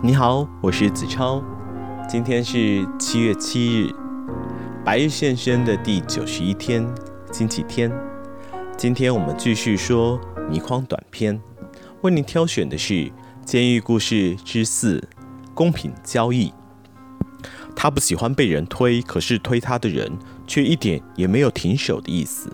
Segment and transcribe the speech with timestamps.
[0.00, 1.42] 你好，我是子超。
[2.08, 3.92] 今天是七月七日，
[4.84, 6.86] 白日现身的第九十一天，
[7.32, 7.92] 星期天。
[8.76, 11.42] 今天我们继续说倪匡短篇，
[12.02, 12.94] 为您挑选的是
[13.44, 15.02] 《监狱故事之四：
[15.52, 16.50] 公平交易》。
[17.74, 22.48] 他不喜欢被人推，可是推他的人却一点也没有停手的意思，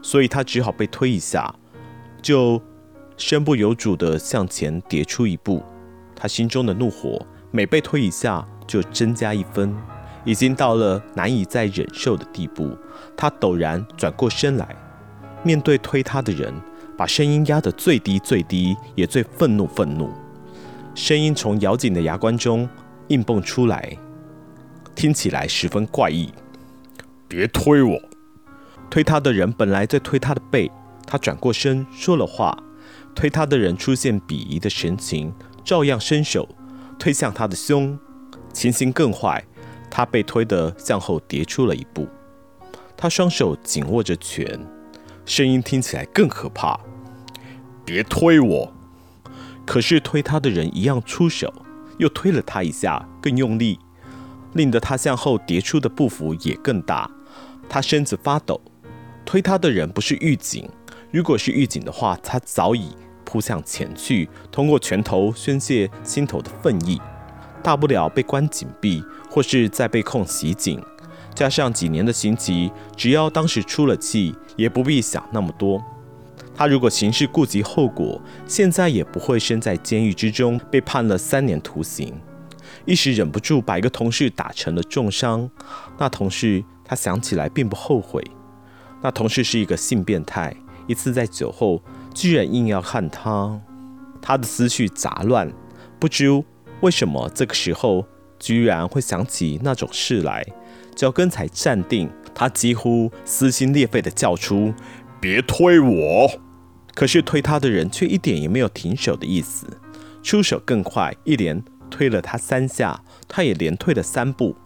[0.00, 1.54] 所以他只好被推一下，
[2.22, 2.62] 就
[3.18, 5.62] 身不由主地向前跌出一步。
[6.16, 9.72] 他心中的怒火每被推一下就增加一分，
[10.24, 12.76] 已经到了难以再忍受的地步。
[13.16, 14.74] 他陡然转过身来，
[15.44, 16.52] 面对推他的人，
[16.96, 20.10] 把声音压得最低最低，也最愤怒愤怒。
[20.94, 22.68] 声音从咬紧的牙关中
[23.08, 23.96] 硬蹦出来，
[24.94, 26.32] 听起来十分怪异。
[27.28, 28.00] 别推我！
[28.88, 30.70] 推他的人本来在推他的背，
[31.06, 32.56] 他转过身说了话。
[33.14, 35.32] 推他的人出现鄙夷的神情。
[35.66, 36.48] 照样伸手
[36.96, 37.98] 推向他的胸，
[38.52, 39.44] 情形更坏，
[39.90, 42.06] 他被推得向后跌出了一步。
[42.96, 44.46] 他双手紧握着拳，
[45.24, 46.78] 声音听起来更可怕。
[47.84, 48.72] 别推我！
[49.66, 51.52] 可是推他的人一样出手，
[51.98, 53.76] 又推了他一下，更用力，
[54.52, 57.10] 令得他向后跌出的步幅也更大。
[57.68, 58.60] 他身子发抖。
[59.24, 60.70] 推他的人不是狱警，
[61.10, 62.94] 如果是狱警的话，他早已。
[63.26, 66.98] 扑向前去，通过拳头宣泄心头的愤意，
[67.62, 70.82] 大不了被关禁闭，或是再被控袭警，
[71.34, 75.82] 加上几年的刑期，只要当时出了气，也不必想那么多。
[76.54, 82.14] 他如果行事顾及后果，现在也不会身在监狱之中，被判了三年徒刑。
[82.86, 85.50] 一时忍不住把一个同事打成了重伤，
[85.98, 88.24] 那同事他想起来并不后悔。
[89.02, 90.54] 那同事是一个性变态，
[90.86, 91.82] 一次在酒后。
[92.16, 93.60] 居然硬要看他，
[94.22, 95.52] 他的思绪杂乱，
[96.00, 96.42] 不知
[96.80, 98.06] 为什么这个时候
[98.38, 100.42] 居然会想起那种事来。
[100.96, 104.72] 脚跟才站定，他几乎撕心裂肺地叫出
[105.20, 106.30] ：“别推我！”
[106.96, 109.66] 可是推他的人却一点也没有停手的意思，
[110.22, 114.56] 出手更快，一连推了他三下，他也连退了三步，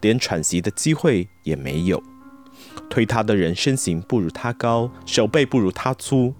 [0.00, 2.02] 连喘息的机会也没有。
[2.90, 6.34] 推他的人身形不如他高，手背不如他粗。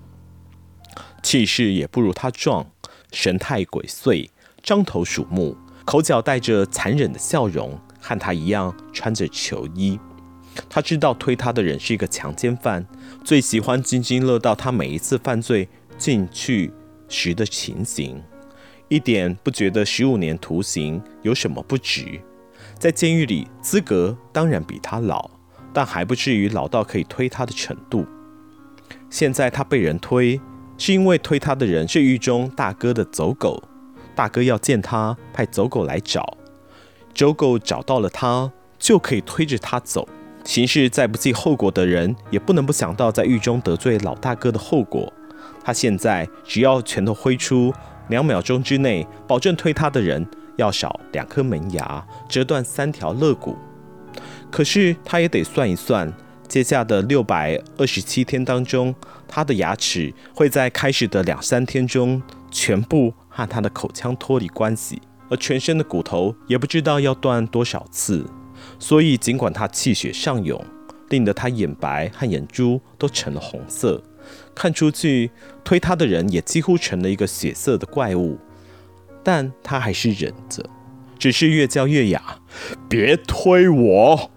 [1.26, 2.64] 气势也不如他壮，
[3.10, 4.28] 神态鬼祟，
[4.62, 9.98] 獐头鼠目，口角带着残忍的笑容，和他一样穿着囚衣。
[10.70, 12.86] 他知道推他的人是一个强奸犯，
[13.24, 16.72] 最喜欢津津乐道他每一次犯罪进去
[17.08, 18.22] 时的情形，
[18.86, 22.20] 一点不觉得十五年徒刑有什么不值。
[22.78, 25.28] 在监狱里，资格当然比他老，
[25.72, 28.06] 但还不至于老到可以推他的程度。
[29.10, 30.40] 现在他被人推。
[30.78, 33.62] 是因为推他的人是狱中大哥的走狗，
[34.14, 36.36] 大哥要见他，派走狗来找，
[37.14, 40.06] 走狗找到了他，就可以推着他走。
[40.44, 45.12] 行事再不计后果的人，也不能不想到在狱中得罪老大哥的后果。
[45.64, 47.72] 他现在只要拳头挥出，
[48.08, 50.24] 两秒钟之内，保证推他的人
[50.56, 53.56] 要少两颗门牙，折断三条肋骨。
[54.50, 56.12] 可是他也得算一算。
[56.46, 58.94] 接下的六百二十七天当中，
[59.28, 68.24] 他的牙齿会在开始的两三天中全部和他的口腔脱离关系，而全身的骨头也不知道要断多少次。
[68.78, 70.64] 所以，尽管他气血上涌，
[71.10, 74.02] 令得他眼白和眼珠都成了红色，
[74.54, 75.30] 看出去
[75.62, 78.38] 推他的人也几乎成了一个血色的怪物，
[79.22, 80.64] 但他还是忍着，
[81.18, 82.38] 只是越叫越哑
[82.88, 84.30] ：“别推我！”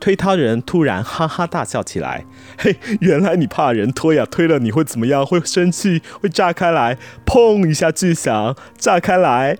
[0.00, 2.24] 推他人突然哈哈大笑起来，
[2.58, 4.26] 嘿，原来你怕人推呀？
[4.30, 5.24] 推了你会怎么样？
[5.24, 6.02] 会生气？
[6.20, 6.96] 会炸开来？
[7.26, 9.58] 砰一下巨响，炸开来。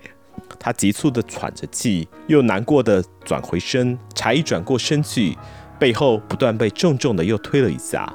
[0.59, 5.37] 他急促地喘着气，又难过地转回身，才一转过身去，
[5.79, 8.11] 背后不断被重重地又推了一下，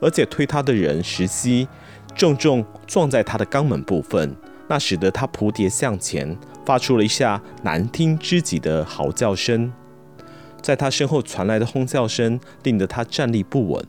[0.00, 1.66] 而且推他的人石溪
[2.14, 4.34] 重重撞在他的肛门部分，
[4.68, 9.72] 那使得他扑跌向前，发出了一下难听之极的嚎叫声。
[10.62, 13.86] 在他身后传来的轰叫声，令得他站立不稳。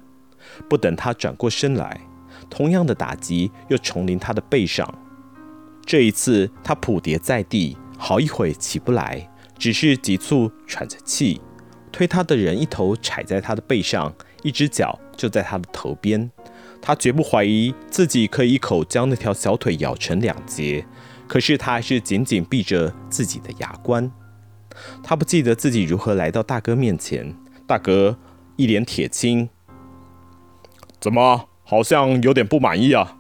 [0.70, 2.02] 不等他转过身来，
[2.50, 4.88] 同样的打击又重临他的背上。
[5.86, 11.42] 这一次，他扑跌在地，好一会起不来，只是急促喘着气。
[11.92, 14.14] 推他的人一头踩在他的背上，
[14.44, 16.30] 一只脚就在他的头边。
[16.82, 20.86] 他绝不怀疑自己可以一口将那条小腿咬成两截，
[21.28, 24.12] 可是他还是紧紧闭着自己的牙关。
[25.04, 27.36] 他不记得自己如何来到大哥面前。
[27.68, 28.18] 大哥
[28.58, 29.50] 一脸铁青，
[31.00, 33.18] 怎么好像有点不满意啊？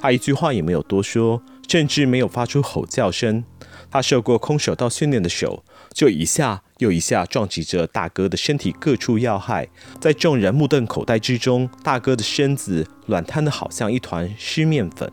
[0.00, 3.44] 他一句话也没有多说，甚至没有发出吼叫声。
[3.90, 5.64] 他受过空手道训练的手，
[5.94, 9.68] 就一下又一下撞击着大哥的身体各处要害。
[9.98, 15.10] 在众人目瞪口呆之中，大哥的身子软瘫得好像一团湿面粉。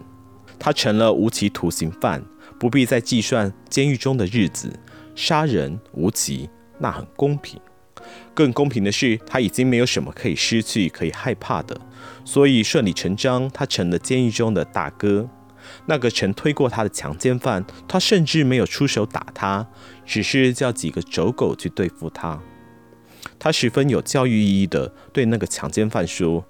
[0.60, 2.21] 他成了无期徒刑犯，
[2.60, 4.78] 不必再计算监狱中的日子。
[5.16, 7.60] 杀人无极，那很公平。
[8.34, 11.80] 更公平的是，他已经没有什么可以失去、可以害怕的，
[12.24, 15.28] 所以顺理成章，他成了监狱中的大哥。
[15.88, 19.68] 那个曾推过他的强奸犯，他甚至没有出手打他，
[20.06, 22.40] 只是叫几个走狗去对付他。
[23.40, 26.46] 他十分有教育意义的对那个强奸犯说：“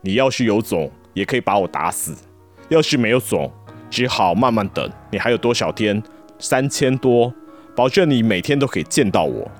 [0.00, 2.14] 你要是有种，也可以把我打死；
[2.70, 3.52] 要是没有种，
[3.90, 4.90] 只好慢慢等。
[5.10, 6.02] 你还有多少天？
[6.38, 7.32] 三千多，
[7.74, 9.50] 保证你每天都可以见到我。”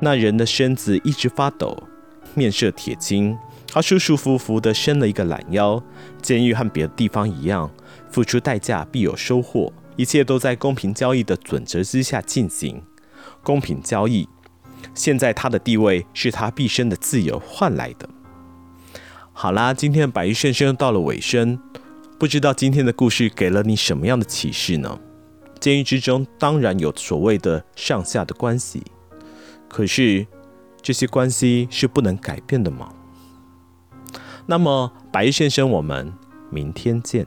[0.00, 1.76] 那人的身子一直发抖，
[2.34, 3.36] 面色铁青。
[3.68, 5.82] 他舒舒服服地伸了一个懒腰。
[6.22, 7.70] 监狱和别的地方一样，
[8.10, 12.82] 付出代价必有收获，一切都在公平交易的准则之下进行。
[13.42, 14.28] 公平交易，
[14.94, 18.08] 现在他的地位是他毕生的自由换来的。
[19.32, 21.58] 好啦，今天的百日圣声到了尾声，
[22.18, 24.98] 不知道今天的故事给了你什么样的启示呢？
[25.60, 28.82] 监狱之中当然有所谓的上下的关系。
[29.68, 30.26] 可是，
[30.80, 32.92] 这些关系是不能改变的吗？
[34.46, 36.12] 那么，白先生，我们
[36.50, 37.26] 明天见。